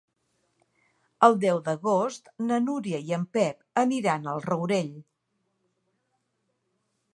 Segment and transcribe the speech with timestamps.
[1.27, 4.93] El deu d'agost na Núria i en Pep aniran al Rourell.